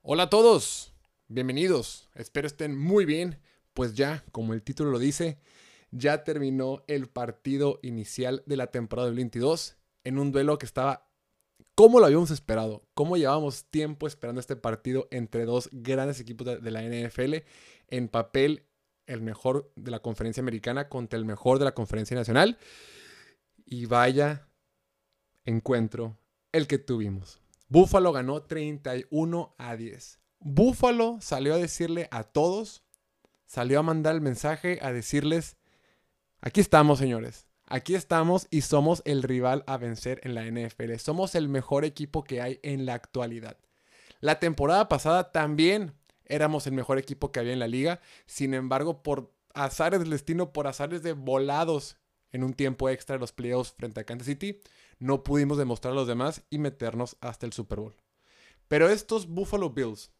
[0.00, 0.94] Hola a todos,
[1.26, 3.40] bienvenidos, espero estén muy bien,
[3.74, 5.38] pues ya, como el título lo dice,
[5.90, 11.10] ya terminó el partido inicial de la temporada del 22 en un duelo que estaba
[11.74, 16.70] como lo habíamos esperado, cómo llevábamos tiempo esperando este partido entre dos grandes equipos de
[16.70, 17.44] la NFL,
[17.88, 18.66] en papel
[19.06, 22.56] el mejor de la conferencia americana contra el mejor de la conferencia nacional,
[23.66, 24.48] y vaya
[25.44, 26.16] encuentro
[26.52, 27.40] el que tuvimos.
[27.68, 30.20] Buffalo ganó 31 a 10.
[30.40, 32.82] Buffalo salió a decirle a todos,
[33.46, 35.56] salió a mandar el mensaje a decirles,
[36.40, 40.94] aquí estamos señores, aquí estamos y somos el rival a vencer en la NFL.
[40.96, 43.58] Somos el mejor equipo que hay en la actualidad.
[44.20, 48.00] La temporada pasada también éramos el mejor equipo que había en la liga.
[48.26, 51.96] Sin embargo, por azares del destino, por azares de volados
[52.32, 54.60] en un tiempo extra de los playoffs frente a Kansas City,
[54.98, 57.96] no pudimos demostrar a los demás y meternos hasta el Super Bowl.
[58.68, 60.12] Pero estos Buffalo Bills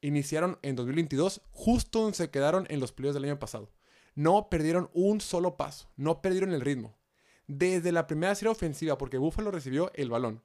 [0.00, 3.72] iniciaron en 2022 justo donde se quedaron en los playoffs del año pasado.
[4.14, 6.98] No perdieron un solo paso, no perdieron el ritmo.
[7.46, 10.42] Desde la primera serie ofensiva, porque Buffalo recibió el balón,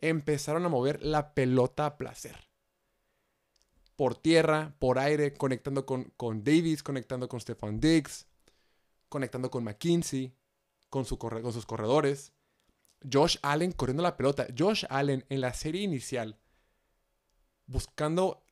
[0.00, 2.48] empezaron a mover la pelota a placer.
[3.96, 8.26] Por tierra, por aire, conectando con, con Davis, conectando con Stefan Diggs,
[9.08, 10.34] conectando con McKinsey,
[10.88, 12.32] con, con sus corredores.
[13.10, 14.46] Josh Allen corriendo la pelota.
[14.56, 16.36] Josh Allen en la serie inicial,
[17.66, 18.42] buscando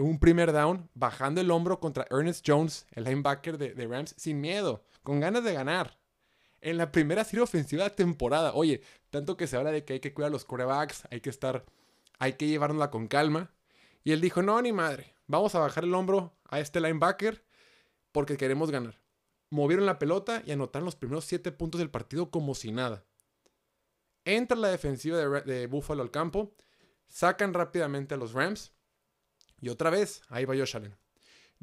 [0.00, 4.84] un primer down, bajando el hombro contra Ernest Jones, el linebacker de, Rams, sin miedo,
[5.02, 5.98] con ganas de ganar.
[6.60, 8.52] En la primera serie ofensiva de temporada.
[8.52, 11.64] Oye, tanto que se habla de que hay que cuidar los corebacks, hay que estar,
[12.18, 13.52] hay que llevárnosla con calma.
[14.02, 17.44] Y él dijo, no, ni madre, vamos a bajar el hombro a este linebacker
[18.10, 18.98] porque queremos ganar.
[19.50, 23.04] Movieron la pelota y anotaron los primeros siete puntos del partido como si nada.
[24.28, 26.54] Entra la defensiva de, Buffalo al campo.
[27.06, 28.74] Sacan rápidamente a los Rams.
[29.62, 30.94] Y otra vez, ahí va Josh Allen.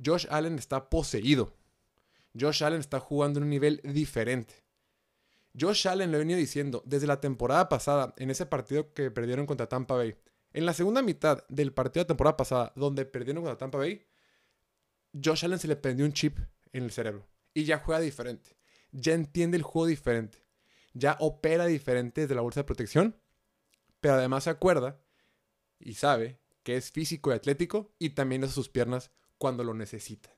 [0.04, 1.56] Josh Allen está poseído.
[2.34, 4.66] Josh Allen está jugando en un nivel diferente.
[5.58, 9.46] Josh Allen lo he venido diciendo desde la temporada pasada, en ese partido que perdieron
[9.46, 10.16] contra Tampa Bay.
[10.52, 14.08] En la segunda mitad del partido de temporada pasada, donde perdieron contra Tampa Bay,
[15.24, 16.40] Josh Allen se le prendió un chip
[16.74, 17.28] en el cerebro.
[17.54, 18.58] Y ya juega diferente.
[18.92, 20.45] Ya entiende el juego diferente
[20.96, 23.22] ya opera diferente desde la bolsa de protección,
[24.00, 25.00] pero además se acuerda
[25.80, 30.36] y sabe que es físico y atlético y también usa sus piernas cuando lo necesita.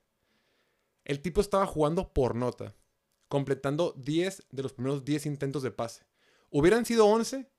[1.04, 2.74] El tipo estaba jugando por nota,
[3.28, 6.04] completando 10 de los primeros 10 intentos de pase.
[6.50, 7.50] Hubieran sido 11,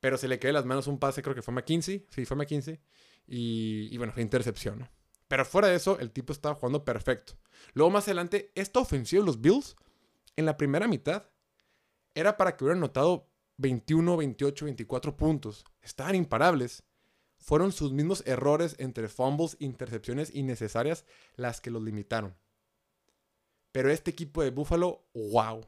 [0.00, 2.36] pero se le quedó en las manos un pase, creo que fue McKinsey, sí, fue
[2.36, 2.80] McKinsey,
[3.26, 4.88] y, bueno, fue intercepción.
[5.28, 7.34] Pero fuera de eso, el tipo estaba jugando perfecto.
[7.74, 9.76] Luego más adelante, esta ofensiva de los Bills,
[10.36, 11.31] en la primera mitad,
[12.14, 13.28] era para que hubieran notado
[13.58, 15.64] 21, 28, 24 puntos.
[15.80, 16.82] Estaban imparables.
[17.38, 21.04] Fueron sus mismos errores entre fumbles, intercepciones innecesarias
[21.36, 22.36] las que los limitaron.
[23.72, 25.66] Pero este equipo de Buffalo, wow.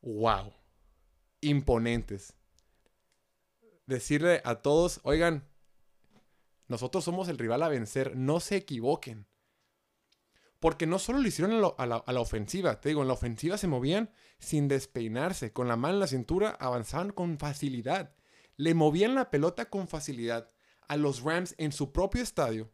[0.00, 0.52] Wow.
[1.42, 2.34] Imponentes.
[3.86, 5.46] Decirle a todos, oigan,
[6.66, 9.26] nosotros somos el rival a vencer, no se equivoquen.
[10.60, 14.10] Porque no solo lo hicieron a, la, ofensiva, te digo, en la ofensiva se movían
[14.38, 18.14] sin despeinarse, con la mano en la cintura, avanzaban con facilidad.
[18.56, 20.50] Le movían la pelota con facilidad
[20.86, 22.70] a los Rams en su propio estadio,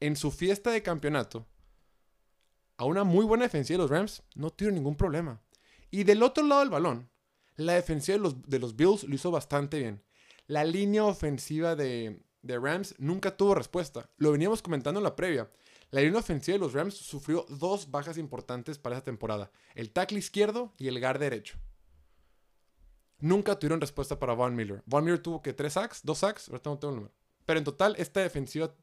[0.00, 1.46] en su fiesta de campeonato.
[2.76, 5.40] A una muy buena defensiva de los Rams no tuvieron ningún problema.
[5.92, 7.08] Y del otro lado del balón,
[7.54, 10.02] la defensiva de los, de los Bills lo hizo bastante bien.
[10.48, 14.10] La línea ofensiva de, de Rams nunca tuvo respuesta.
[14.16, 15.48] Lo veníamos comentando en la previa.
[15.92, 20.18] La línea ofensiva de los Rams sufrió dos bajas importantes para esa temporada: el tackle
[20.18, 21.58] izquierdo y el guard derecho.
[23.18, 24.82] Nunca tuvieron respuesta para Von Miller.
[24.86, 27.14] Von Miller tuvo que tres sacks, dos sacks, ahorita no tengo el número.
[27.44, 28.74] Pero en total, esta defensiva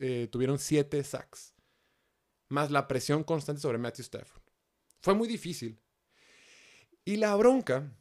[0.00, 1.54] eh, tuvieron siete sacks.
[2.48, 4.42] Más la presión constante sobre Matthew Stafford.
[5.00, 5.80] Fue muy difícil.
[7.04, 7.96] Y la bronca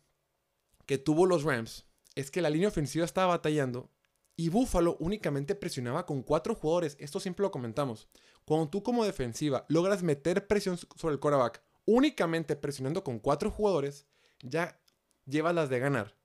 [0.87, 3.91] que tuvo los Rams es que la línea ofensiva estaba batallando
[4.35, 6.97] y Buffalo únicamente presionaba con cuatro jugadores.
[6.99, 8.09] Esto siempre lo comentamos.
[8.49, 14.07] Cuando tú como defensiva logras meter presión sobre el quarterback únicamente presionando con cuatro jugadores,
[14.41, 14.81] ya
[15.27, 16.15] llevas las de ganar.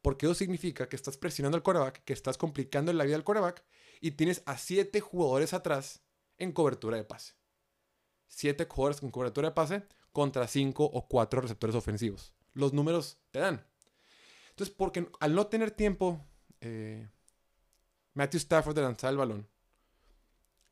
[0.00, 3.64] Porque eso significa que estás presionando al quarterback, que estás complicando la vida al quarterback
[4.00, 6.04] y tienes a siete jugadores atrás
[6.38, 7.34] en cobertura de pase.
[8.28, 9.82] Siete jugadores con cobertura de pase
[10.12, 12.32] contra cinco o cuatro receptores ofensivos.
[12.52, 13.66] Los números te dan.
[14.50, 16.24] Entonces, porque al no tener tiempo,
[16.60, 17.08] eh,
[18.14, 19.48] Matthew Stafford de lanzar el balón,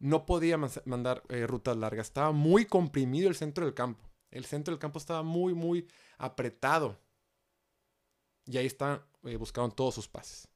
[0.00, 2.08] no podía mandar eh, rutas largas.
[2.08, 4.10] Estaba muy comprimido el centro del campo.
[4.30, 5.86] El centro del campo estaba muy, muy
[6.18, 6.98] apretado.
[8.46, 10.48] Y ahí está, eh, buscaron todos sus pases.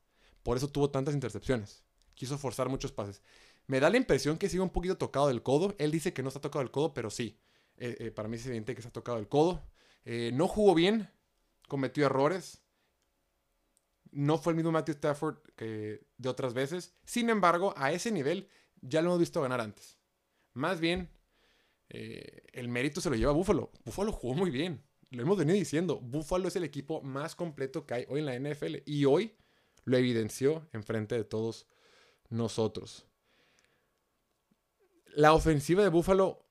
[0.42, 1.84] Por eso tuvo tantas intercepciones.
[2.14, 3.22] quiso forzar muchos pases.
[3.66, 5.74] Me da la impresión que sigue un poquito tocado del codo.
[5.78, 7.38] Él dice que no está tocado del codo, pero sí.
[7.76, 9.62] Eh, eh, para mí es evidente que está tocado del codo.
[10.04, 11.10] No jugó bien,
[11.66, 12.62] cometió errores.
[14.10, 16.94] No fue el mismo Matthew Stafford de otras veces.
[17.04, 18.48] Sin embargo, a ese nivel
[18.84, 19.98] ya lo hemos visto ganar antes.
[20.52, 21.10] Más bien,
[21.88, 23.70] el mérito se lo lleva Buffalo.
[23.84, 24.82] Buffalo jugó muy bien.
[25.10, 26.00] Lo hemos venido diciendo.
[26.00, 28.76] Buffalo es el equipo más completo que hay hoy en la NFL.
[28.86, 29.34] Y hoy
[29.84, 31.66] lo evidenció enfrente de todos
[32.30, 33.06] nosotros.
[35.14, 36.44] La ofensiva de Buffalo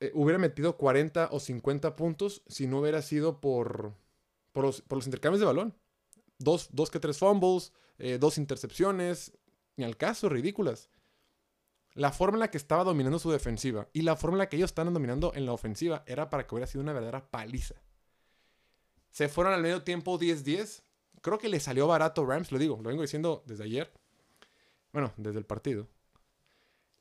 [0.00, 3.94] eh, hubiera metido 40 o 50 puntos si no hubiera sido por,
[4.52, 5.74] por, los, intercambios de balón.
[6.38, 9.32] Dos, dos que tres fumbles, eh, dos intercepciones,
[9.76, 10.90] ni al caso, ridículas.
[11.94, 14.56] La forma en la que estaba dominando su defensiva y la forma en la que
[14.56, 17.74] ellos estaban dominando en la ofensiva era para que hubiera sido una verdadera paliza.
[19.10, 20.82] Se fueron al medio tiempo 10-10.
[21.20, 23.92] Creo que le salió barato Rams, lo digo, lo vengo diciendo desde ayer.
[24.92, 25.88] Bueno, desde el partido.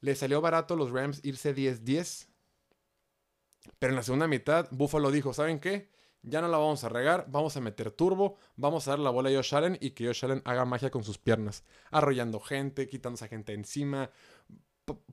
[0.02, 2.28] Le salió barato los Rams irse 10-10.
[3.78, 5.90] Pero en la segunda mitad, Buffalo dijo, ¿saben qué?
[6.22, 9.30] Ya no la vamos a regar, vamos a meter turbo, vamos a dar la bola
[9.30, 11.64] a Josh Allen y que Josh Allen haga magia con sus piernas.
[11.92, 14.12] Arrollando gente, quitándose a gente encima,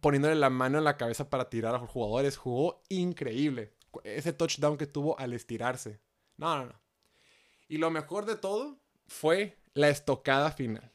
[0.01, 2.37] poniéndole la mano en la cabeza para tirar a los jugadores.
[2.37, 3.73] Jugó increíble.
[4.05, 6.01] Ese touchdown que tuvo al estirarse.
[6.37, 6.81] No, no, no.
[7.69, 10.93] Y lo mejor de todo fue la estocada final.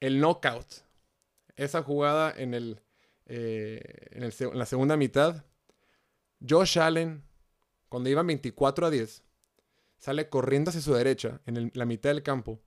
[0.00, 0.86] El knockout
[1.56, 2.82] esa jugada en, el,
[3.26, 3.80] eh,
[4.10, 5.44] en, la segunda mitad,
[6.46, 7.24] Josh Allen,
[7.88, 9.24] cuando iban 24 a 10,
[9.96, 12.60] sale corriendo hacia su derecha, en la mitad del campo.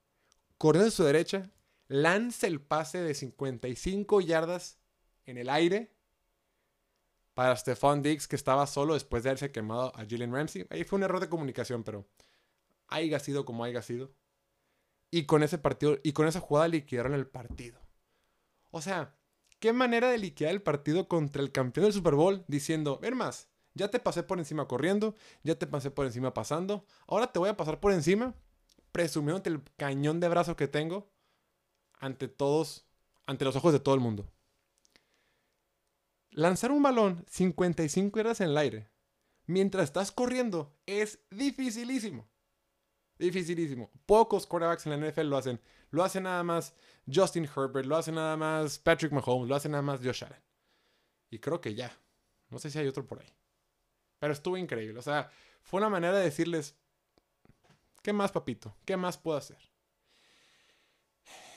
[0.58, 1.52] Corriendo hacia su derecha,
[1.90, 4.80] lanza el pase de 55 yardas
[5.26, 5.92] en el aire
[7.34, 10.68] para Stephon Diggs, que estaba solo después de haberse quemado a Jalen Ramsey.
[10.70, 12.08] Ahí fue un error de comunicación, pero
[12.88, 14.14] haya sido como haya sido.
[15.12, 17.80] Y con ese partido, y con esa jugada liquidaron el partido.
[18.72, 19.16] O sea,
[19.60, 23.48] qué manera de liquidar el partido contra el campeón del Super Bowl diciendo, ver más,
[23.74, 27.50] ya te pasé por encima corriendo, ya te pasé por encima pasando, ahora te voy
[27.50, 28.36] a pasar por encima,
[28.92, 31.10] presumiéndote el cañón de brazo que tengo
[32.00, 32.86] ante todos,
[33.26, 34.32] ante los ojos de todo el mundo.
[36.32, 38.90] Lanzar un balón 55 horas en el aire
[39.46, 42.30] mientras estás corriendo es dificilísimo.
[43.18, 43.92] Dificilísimo.
[44.06, 45.60] Pocos quarterbacks en la NFL lo hacen.
[45.90, 46.74] Lo hace nada más
[47.12, 50.42] Justin Herbert, lo hace nada más Patrick Mahomes, lo hace nada más Josh Allen.
[51.30, 51.92] Y creo que ya.
[52.50, 53.34] No sé si hay otro por ahí.
[54.20, 55.00] Pero estuvo increíble.
[55.00, 55.30] O sea,
[55.62, 56.76] fue una manera de decirles,
[58.04, 58.76] ¿qué más, papito?
[58.86, 59.69] ¿Qué más puedo hacer?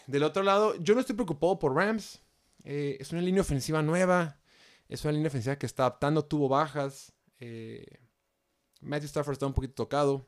[0.06, 2.20] Del otro lado, yo no estoy preocupado por Rams.
[2.64, 4.38] Eh, es una línea ofensiva nueva.
[4.88, 7.12] Es una línea ofensiva que está adaptando, tuvo bajas.
[7.38, 7.86] Eh,
[8.80, 10.26] Matthew Stafford está un poquito tocado.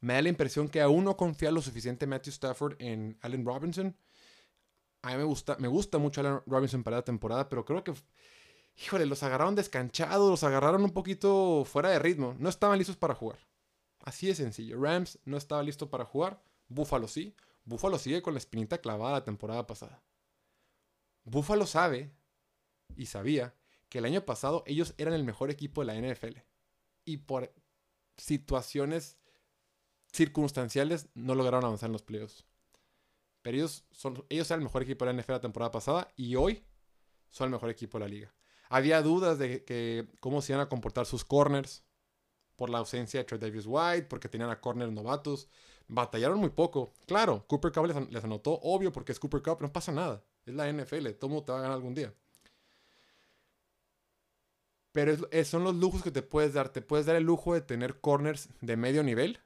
[0.00, 3.96] Me da la impresión que aún no confía lo suficiente Matthew Stafford en Allen Robinson.
[5.02, 7.94] A mí me gusta, me gusta mucho Allen Robinson para la temporada, pero creo que,
[8.76, 12.34] híjole, los agarraron descanchados, los agarraron un poquito fuera de ritmo.
[12.38, 13.38] No estaban listos para jugar.
[14.00, 14.80] Así de sencillo.
[14.80, 16.42] Rams no estaba listo para jugar.
[16.68, 17.36] Buffalo sí.
[17.68, 20.02] Buffalo sigue con la espinita clavada la temporada pasada.
[21.24, 22.10] Buffalo sabe
[22.96, 23.54] y sabía
[23.90, 26.38] que el año pasado ellos eran el mejor equipo de la NFL.
[27.04, 27.52] Y por
[28.16, 29.18] situaciones
[30.10, 32.46] circunstanciales no lograron avanzar en los playoffs.
[33.42, 36.36] Pero ellos, son, ellos eran el mejor equipo de la NFL la temporada pasada y
[36.36, 36.64] hoy
[37.30, 38.34] son el mejor equipo de la liga.
[38.70, 41.84] Había dudas de que, cómo se iban a comportar sus corners
[42.56, 45.48] por la ausencia de Trey Davis White, porque tenían a corners novatos.
[45.88, 46.92] Batallaron muy poco.
[47.06, 50.22] Claro, Cooper Cup les, anotó, obvio, porque es Cooper Cup, no pasa nada.
[50.44, 52.12] Es la NFL, todo mundo te va a ganar algún día.
[54.92, 56.70] Pero son los lujos que te puedes dar.
[56.70, 59.40] Te puedes dar el lujo de tener corners de medio nivel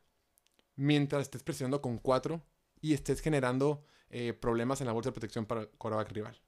[0.77, 2.43] mientras estés presionando con 4
[2.81, 6.41] y estés generando eh, problemas en la bolsa de protección para el coreback rival.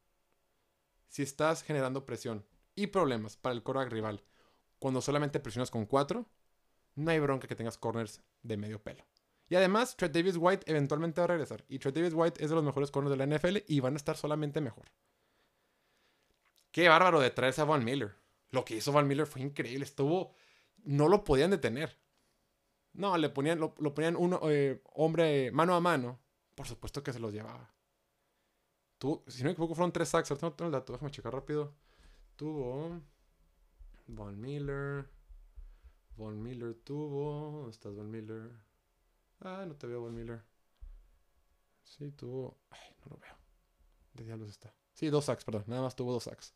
[1.08, 4.24] Si estás generando presión y problemas para el coreback rival
[4.78, 6.26] cuando solamente presionas con 4,
[6.96, 9.04] no hay bronca que tengas corners de medio pelo.
[9.54, 11.64] Y además, Trey Davis White eventualmente va a regresar.
[11.68, 13.96] Y Trey Davis White es de los mejores corners de la NFL y van a
[13.96, 14.90] estar solamente mejor.
[16.72, 18.16] Qué bárbaro de traerse a Von Miller.
[18.50, 19.84] Lo que hizo Von Miller fue increíble.
[19.84, 20.34] Estuvo.
[20.82, 21.96] No lo podían detener.
[22.94, 26.18] No, le ponían, lo, ponían un eh, hombre mano a mano.
[26.56, 27.72] Por supuesto que se los llevaba.
[28.98, 30.32] Tú, si no me equivoco, fueron tres sacks.
[30.32, 31.72] Ahorita no tengo el dato, déjame checar rápido.
[32.34, 33.00] Tuvo.
[34.08, 35.08] Von Miller.
[36.16, 37.52] Von Miller tuvo.
[37.52, 38.73] ¿Dónde estás, Von Miller?
[39.40, 40.42] Ah, no te veo, Von Miller.
[41.82, 42.58] Sí, tuvo.
[42.70, 43.36] Ay, no lo veo.
[44.14, 44.74] ¿De diablos está?
[44.92, 45.64] Sí, dos sacks, perdón.
[45.66, 46.54] Nada más tuvo dos sacks.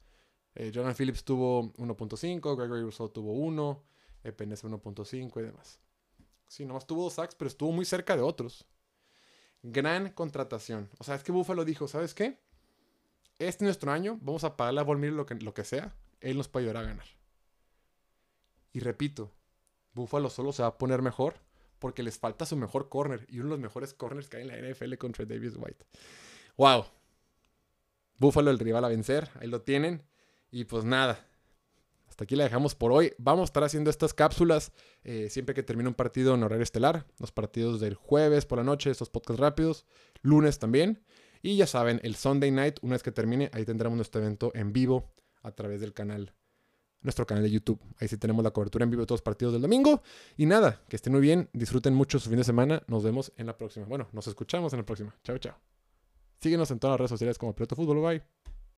[0.55, 2.57] Eh, Phillips tuvo 1.5.
[2.57, 3.85] Gregory Rousseau tuvo 1.
[4.25, 5.81] EPNS 1.5 y demás.
[6.49, 8.67] Sí, nomás tuvo dos sacks, pero estuvo muy cerca de otros.
[9.63, 10.89] Gran contratación.
[10.99, 12.41] O sea, es que Buffalo dijo, ¿sabes qué?
[13.39, 15.95] Este es nuestro año, vamos a pagarle a Von Miller lo que, lo que sea.
[16.21, 17.07] Él nos puede ayudar a ganar.
[18.73, 19.33] Y repito,
[19.93, 21.41] Buffalo solo se va a poner mejor
[21.79, 24.49] porque les falta su mejor corner y uno de los mejores corners que hay en
[24.49, 25.85] la NFL contra Davis White.
[26.57, 26.85] ¡Wow!
[28.19, 30.03] Buffalo el rival a vencer, ahí lo tienen.
[30.51, 31.29] Y pues nada,
[32.09, 33.13] hasta aquí la dejamos por hoy.
[33.19, 34.73] Vamos a estar haciendo estas cápsulas
[35.05, 37.07] eh, siempre que termine un partido en horario estelar.
[37.19, 39.87] Los partidos del jueves por la noche, estos podcasts rápidos.
[40.23, 41.05] Lunes también.
[41.43, 44.73] Y ya saben, el Sunday night, una vez que termine, ahí tendremos nuestro evento en
[44.73, 46.35] vivo a través del canal,
[47.03, 47.81] nuestro canal de YouTube.
[47.99, 50.03] Ahí sí tenemos la cobertura en vivo de todos los partidos del domingo.
[50.37, 52.83] Y nada, que estén muy bien, disfruten mucho su fin de semana.
[52.87, 53.87] Nos vemos en la próxima.
[53.87, 55.15] Bueno, nos escuchamos en la próxima.
[55.23, 55.57] Chao, chao.
[56.41, 58.01] Síguenos en todas las redes sociales como Piloto Fútbol.
[58.01, 58.38] Bye.